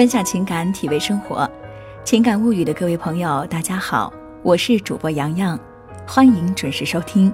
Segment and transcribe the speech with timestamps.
[0.00, 1.46] 分享情感，体味生活。
[2.04, 4.10] 情感物语的各位朋友，大家好，
[4.42, 5.60] 我是主播洋洋，
[6.06, 7.30] 欢迎准时收听。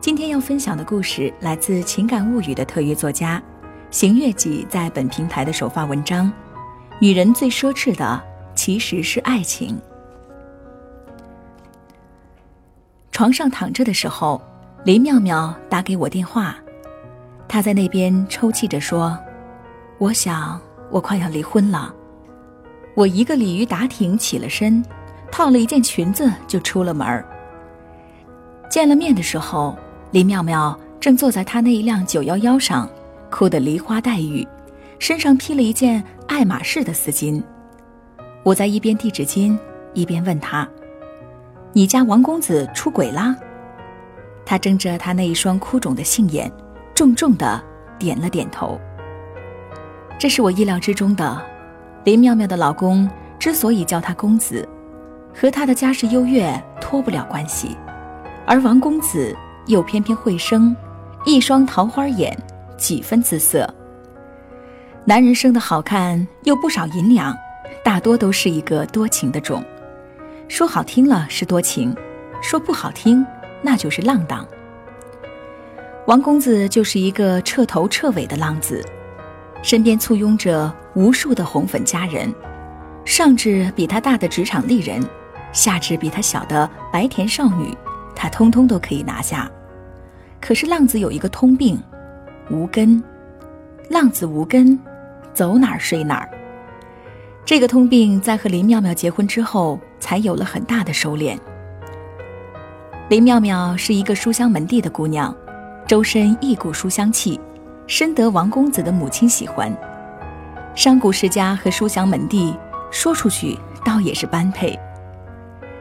[0.00, 3.40] 今天要分享的故事来自情感物语的特约作家
[3.92, 6.26] 邢月季在本平台的首发文章
[6.98, 8.20] 《女人最奢侈的
[8.56, 9.76] 其实是爱情》。
[13.12, 14.42] 床上躺着的时候，
[14.84, 16.56] 林妙妙打给我电话，
[17.46, 19.16] 她在那边抽泣着说
[19.98, 20.60] ：“我想。”
[20.94, 21.92] 我快要离婚了，
[22.94, 24.80] 我一个鲤鱼打挺起了身，
[25.28, 27.26] 套了一件裙子就出了门儿。
[28.70, 29.76] 见了面的时候，
[30.12, 32.88] 林妙妙正坐在她那一辆九幺幺上，
[33.28, 34.46] 哭得梨花带雨，
[35.00, 37.42] 身上披了一件爱马仕的丝巾。
[38.44, 39.58] 我在一边递纸巾，
[39.94, 40.68] 一边问她
[41.74, 43.34] ：“你家王公子出轨啦？”
[44.46, 46.48] 她睁着她那一双哭肿的杏眼，
[46.94, 47.60] 重重的
[47.98, 48.78] 点了点头。
[50.18, 51.42] 这是我意料之中的。
[52.04, 54.68] 林妙妙的老公之所以叫他公子，
[55.34, 57.76] 和他的家世优越脱不了关系，
[58.46, 59.34] 而王公子
[59.66, 60.76] 又偏偏会生，
[61.24, 62.36] 一双桃花眼，
[62.76, 63.68] 几分姿色。
[65.04, 67.36] 男人生的好看又不少银两，
[67.82, 69.62] 大多都是一个多情的种。
[70.48, 71.94] 说好听了是多情，
[72.42, 73.24] 说不好听
[73.62, 74.46] 那就是浪荡。
[76.06, 78.84] 王公子就是一个彻头彻尾的浪子。
[79.64, 82.30] 身边簇拥着无数的红粉佳人，
[83.06, 85.02] 上至比他大的职场丽人，
[85.54, 87.74] 下至比他小的白甜少女，
[88.14, 89.50] 他通通都可以拿下。
[90.38, 91.82] 可是浪子有一个通病，
[92.50, 93.02] 无根。
[93.88, 94.78] 浪子无根，
[95.32, 96.28] 走哪儿睡哪儿。
[97.46, 101.38] 这个通病在和林妙妙结婚之后，才有了很大的收敛。
[103.08, 105.34] 林妙妙是一个书香门第的姑娘，
[105.86, 107.40] 周身一股书香气。
[107.86, 109.70] 深得王公子的母亲喜欢，
[110.74, 112.56] 商贾世家和书香门第，
[112.90, 114.78] 说出去倒也是般配。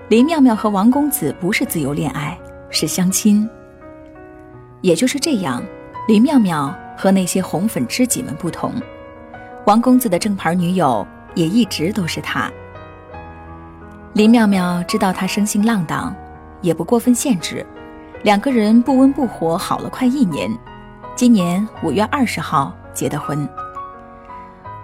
[0.09, 2.37] 林妙妙和王公子不是自由恋爱，
[2.69, 3.49] 是相亲。
[4.81, 5.63] 也就是这样，
[6.09, 8.73] 林妙妙和那些红粉知己们不同，
[9.65, 12.51] 王公子的正牌女友也一直都是她。
[14.11, 16.13] 林妙妙知道他生性浪荡，
[16.59, 17.65] 也不过分限制，
[18.23, 20.51] 两个人不温不火，好了快一年。
[21.15, 23.47] 今年五月二十号结的婚。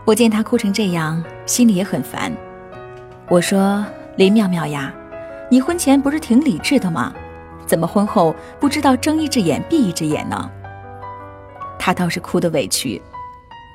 [0.06, 2.32] 我见她哭成这样，心里也很烦。
[3.28, 3.84] 我说
[4.16, 4.94] ：“林妙妙呀，
[5.50, 7.12] 你婚前不是挺理智的吗？
[7.66, 10.50] 怎么婚后不知道睁一只眼闭一只眼呢？”
[11.80, 13.02] 她倒是哭得委屈。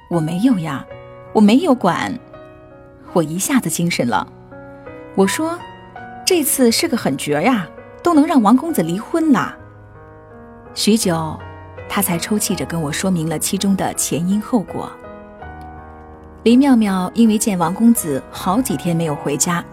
[0.08, 0.86] 我没有呀，
[1.32, 2.16] 我没有管。
[3.12, 4.24] 我一下子精神了。
[5.16, 5.58] 我说
[6.24, 7.66] ：“这次是个狠角呀，
[8.00, 9.56] 都能让王公子离婚了。”
[10.72, 11.36] 许久。
[11.94, 14.90] 他才抽泣着跟我说明了其中的前因后果。
[16.42, 19.64] 林妙妙因为见王公子好几天没有回家，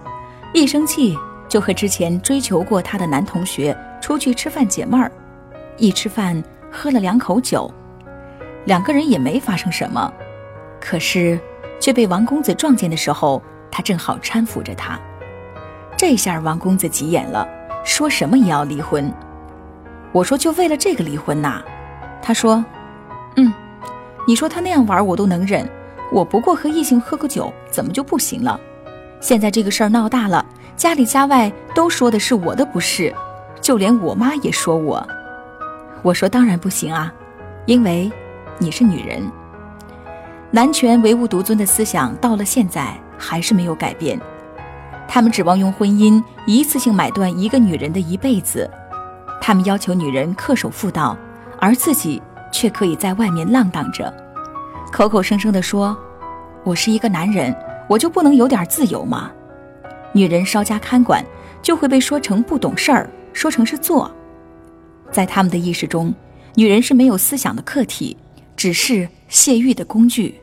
[0.54, 1.18] 一生气
[1.50, 5.12] 就和之前追求过她的男同学出去吃饭解闷儿，
[5.78, 7.74] 一吃饭喝了两口酒，
[8.66, 10.14] 两个人也没发生什么，
[10.80, 11.40] 可是
[11.80, 15.00] 却被王公子撞见的时候，他正好搀扶着她，
[15.98, 17.50] 这下王公子急眼了，
[17.84, 19.12] 说什么也要离婚。
[20.12, 21.64] 我说就为了这个离婚呐？
[22.22, 22.64] 他说
[23.36, 23.52] ：“嗯，
[24.28, 25.68] 你说他那样玩我都能忍，
[26.12, 28.60] 我不过和异性喝个酒，怎么就不行了？
[29.20, 30.46] 现在这个事儿闹大了，
[30.76, 33.14] 家里家外都说的是我的不是，
[33.60, 35.06] 就连我妈也说我。
[36.04, 37.12] 我说当然不行啊，
[37.66, 38.12] 因为
[38.58, 39.24] 你是女人，
[40.52, 44.20] 男权唯物独尊的思想到了现在还是没有改变，
[45.08, 48.70] 他们指望用婚姻一次性买断一个女人的一辈子，
[49.40, 51.18] 他们要求女人恪守妇道。”
[51.62, 52.20] 而自己
[52.52, 54.12] 却可以在外面浪荡着，
[54.92, 55.96] 口口声声地说
[56.66, 57.56] ：“我是一个男人，
[57.88, 59.32] 我就不能有点自由吗？”
[60.12, 61.24] 女人稍加看管，
[61.62, 64.12] 就会被说成不懂事儿，说成是做。
[65.12, 66.12] 在他们的意识中，
[66.56, 68.18] 女人是没有思想的客体，
[68.58, 70.42] 只是泄欲的工具。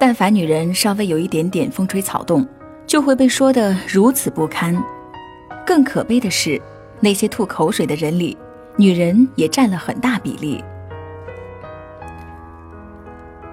[0.00, 2.44] 但凡女人稍微有一点点风吹草动，
[2.84, 4.76] 就会被说得如此不堪。
[5.64, 6.60] 更可悲的是，
[6.98, 8.36] 那些吐口水的人里。
[8.76, 10.62] 女人也占了很大比例。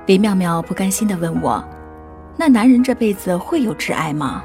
[0.08, 1.64] 林妙妙不甘心地问我
[2.36, 4.44] ：“那男人这辈子会有挚爱吗？”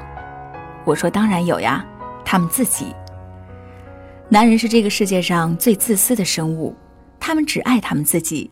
[0.85, 1.83] 我说：“当然有呀，
[2.23, 2.95] 他们自己。
[4.29, 6.75] 男人是这个世界上最自私的生物，
[7.19, 8.49] 他们只爱他们自己。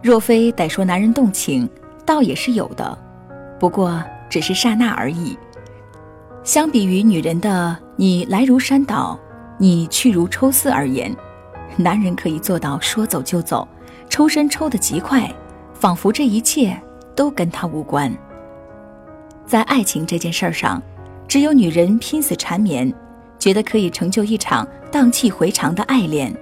[0.00, 1.68] 若非得说男人动情，
[2.06, 2.96] 倒也是有的，
[3.58, 4.00] 不过
[4.30, 5.36] 只是刹那而已。
[6.44, 9.18] 相比于女人的‘你来如山倒，
[9.58, 11.14] 你去如抽丝’而言。”
[11.78, 13.66] 男人可以做到说走就走，
[14.10, 15.32] 抽身抽得极快，
[15.72, 16.76] 仿佛这一切
[17.14, 18.12] 都跟他无关。
[19.46, 20.82] 在爱情这件事儿上，
[21.28, 22.92] 只有女人拼死缠绵，
[23.38, 26.34] 觉得可以成就一场荡气回肠的爱恋，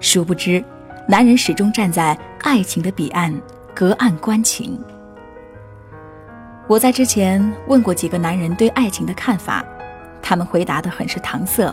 [0.00, 0.62] 殊不知，
[1.06, 3.32] 男人始终站在爱情的彼岸，
[3.72, 4.78] 隔岸观情。
[6.66, 9.64] 我在之前问过几个男人对爱情的看法，
[10.20, 11.72] 他们回答的很是搪塞。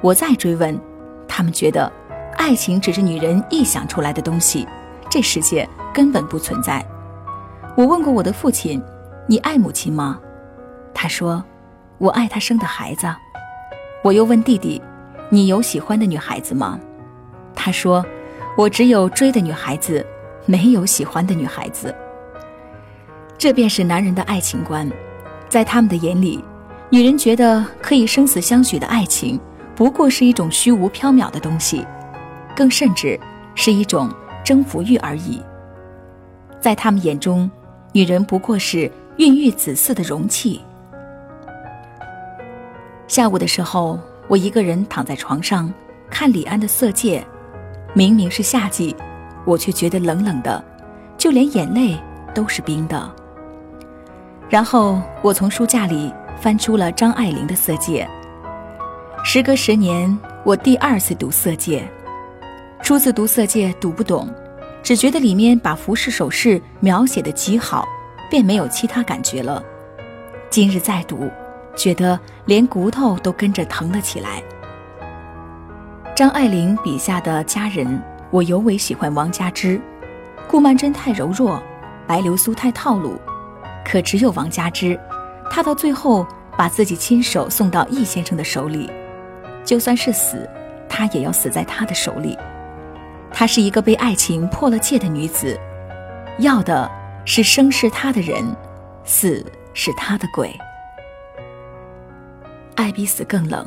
[0.00, 0.80] 我再追问，
[1.28, 1.92] 他们觉得
[2.42, 4.66] 爱情只是女人臆想出来的东西，
[5.08, 6.84] 这世界根本不存在。
[7.76, 8.82] 我问过我的父亲
[9.28, 10.18] ：“你爱母亲吗？”
[10.92, 11.42] 他说
[11.98, 13.06] ：“我爱她生的孩子。”
[14.02, 14.82] 我又问弟弟
[15.30, 16.80] ：“你有喜欢的女孩子吗？”
[17.54, 18.04] 他说
[18.58, 20.04] ：“我只有追的女孩子，
[20.44, 21.94] 没有喜欢的女孩子。”
[23.38, 24.90] 这便是男人的爱情观，
[25.48, 26.44] 在他们的眼里，
[26.90, 29.38] 女人觉得可以生死相许的爱情，
[29.76, 31.86] 不过是一种虚无缥缈的东西，
[32.54, 33.18] 更甚至
[33.54, 34.10] 是一种
[34.44, 35.42] 征服欲而已。
[36.60, 37.50] 在他们眼中，
[37.92, 40.60] 女人不过是孕育子嗣的容器。
[43.08, 45.72] 下午的时候，我一个人躺在床上
[46.08, 47.20] 看李安的《色戒》，
[47.94, 48.94] 明明是夏季，
[49.44, 50.64] 我却觉得冷冷的，
[51.18, 51.98] 就连眼泪
[52.32, 53.12] 都是冰的。
[54.48, 58.08] 然后我从书架里翻出了张爱玲的《色戒》。
[59.24, 61.80] 时隔十年，我第二次读《色戒》，
[62.82, 64.28] 初次读《色戒》读不懂，
[64.82, 67.86] 只觉得里面把服饰首饰描写的极好，
[68.28, 69.62] 便没有其他感觉了。
[70.50, 71.30] 今日再读，
[71.76, 74.42] 觉得连骨头都跟着疼了起来。
[76.16, 78.02] 张爱玲笔下的佳人，
[78.32, 79.80] 我尤为喜欢王佳芝，
[80.48, 81.62] 顾曼桢太柔弱，
[82.04, 83.16] 白流苏太套路。
[83.84, 84.98] 可只有王佳芝，
[85.48, 86.26] 她到最后
[86.58, 88.90] 把自己亲手送到易先生的手里，
[89.64, 90.50] 就算是死，
[90.88, 92.36] 她也要死在他的手里。
[93.32, 95.58] 她是一个被爱情破了戒的女子，
[96.38, 96.90] 要的
[97.24, 98.44] 是生是她的人，
[99.04, 99.44] 死
[99.74, 100.54] 是她的鬼。
[102.74, 103.66] 爱比死更冷，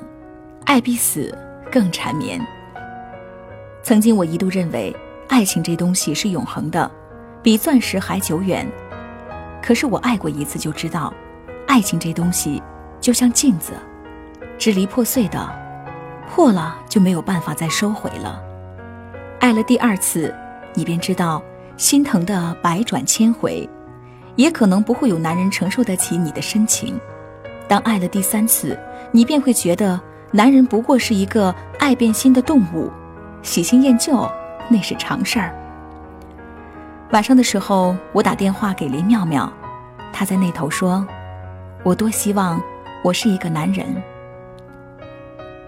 [0.65, 1.35] 爱比死
[1.71, 2.39] 更缠绵。
[3.81, 4.95] 曾经我一度认为，
[5.27, 6.89] 爱情这东西是永恒的，
[7.41, 8.67] 比钻石还久远。
[9.61, 11.13] 可是我爱过一次就知道，
[11.67, 12.61] 爱情这东西
[13.01, 13.73] 就像镜子，
[14.57, 15.49] 支离破碎的，
[16.29, 18.41] 破了就没有办法再收回了。
[19.45, 20.33] 爱了第二次，
[20.73, 21.39] 你便知道
[21.77, 23.69] 心疼的百转千回，
[24.35, 26.99] 也可能不会有男人承受得起你的深情。
[27.67, 28.75] 当爱了第三次，
[29.11, 30.01] 你便会觉得
[30.31, 32.89] 男人不过是一个爱变心的动物，
[33.43, 34.27] 喜新厌旧
[34.67, 35.53] 那是常事儿。
[37.11, 39.47] 晚上的时候，我打电话给林妙妙，
[40.11, 41.05] 她在那头说
[41.85, 42.59] ：“我多希望
[43.03, 43.85] 我是一个男人。”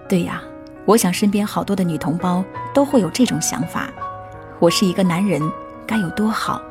[0.09, 0.41] 对呀，
[0.87, 2.41] 我想身边好多的女同胞
[2.73, 3.89] 都会有这种想法：
[4.57, 5.41] 我是一个男人，
[5.85, 6.61] 该有多好？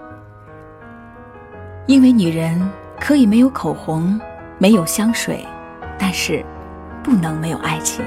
[1.87, 2.59] 因为女人
[2.99, 4.19] 可以没有口红，
[4.57, 5.47] 没有香水，
[5.99, 6.43] 但是
[7.05, 8.03] 不能没有爱情。